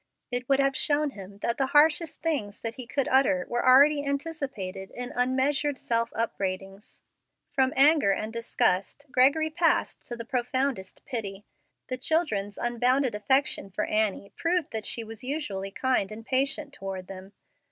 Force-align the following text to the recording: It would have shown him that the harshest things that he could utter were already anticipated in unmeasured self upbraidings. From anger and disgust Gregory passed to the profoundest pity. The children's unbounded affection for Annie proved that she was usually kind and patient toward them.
It 0.31 0.49
would 0.49 0.59
have 0.59 0.75
shown 0.75 1.11
him 1.11 1.37
that 1.43 1.59
the 1.59 1.67
harshest 1.77 2.23
things 2.23 2.61
that 2.61 2.73
he 2.73 2.87
could 2.87 3.07
utter 3.09 3.45
were 3.47 3.63
already 3.63 4.03
anticipated 4.03 4.89
in 4.89 5.11
unmeasured 5.15 5.77
self 5.77 6.11
upbraidings. 6.15 7.03
From 7.51 7.71
anger 7.75 8.09
and 8.09 8.33
disgust 8.33 9.05
Gregory 9.11 9.51
passed 9.51 10.03
to 10.07 10.15
the 10.15 10.25
profoundest 10.25 11.05
pity. 11.05 11.45
The 11.87 11.99
children's 11.99 12.57
unbounded 12.57 13.13
affection 13.13 13.69
for 13.69 13.85
Annie 13.85 14.31
proved 14.35 14.71
that 14.71 14.87
she 14.87 15.03
was 15.03 15.23
usually 15.23 15.69
kind 15.69 16.11
and 16.11 16.25
patient 16.25 16.73
toward 16.73 17.05
them. 17.05 17.33